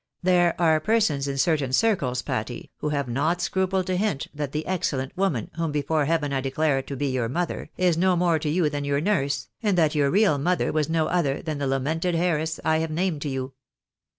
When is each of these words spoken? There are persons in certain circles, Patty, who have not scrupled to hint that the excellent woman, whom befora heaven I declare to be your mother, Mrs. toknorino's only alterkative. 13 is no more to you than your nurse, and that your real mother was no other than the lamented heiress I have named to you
There 0.23 0.59
are 0.59 0.79
persons 0.79 1.27
in 1.27 1.37
certain 1.37 1.71
circles, 1.73 2.23
Patty, 2.23 2.71
who 2.77 2.89
have 2.89 3.07
not 3.07 3.39
scrupled 3.39 3.85
to 3.85 3.97
hint 3.97 4.25
that 4.33 4.51
the 4.51 4.65
excellent 4.65 5.15
woman, 5.15 5.51
whom 5.57 5.71
befora 5.71 6.07
heaven 6.07 6.33
I 6.33 6.41
declare 6.41 6.81
to 6.81 6.95
be 6.95 7.05
your 7.05 7.29
mother, 7.29 7.69
Mrs. 7.77 7.97
toknorino's 7.97 7.97
only 8.01 8.01
alterkative. 8.01 8.01
13 8.01 8.01
is 8.01 8.09
no 8.09 8.15
more 8.15 8.39
to 8.39 8.49
you 8.49 8.69
than 8.71 8.83
your 8.83 9.01
nurse, 9.01 9.49
and 9.61 9.77
that 9.77 9.93
your 9.93 10.09
real 10.09 10.37
mother 10.39 10.71
was 10.71 10.89
no 10.89 11.05
other 11.05 11.43
than 11.43 11.59
the 11.59 11.67
lamented 11.67 12.15
heiress 12.15 12.59
I 12.65 12.79
have 12.79 12.89
named 12.89 13.21
to 13.21 13.29
you 13.29 13.53